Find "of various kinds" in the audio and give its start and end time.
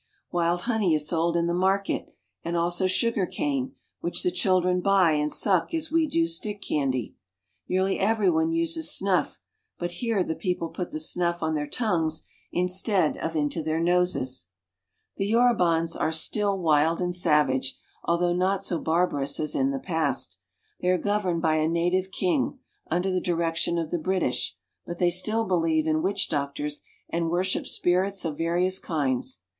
28.25-29.41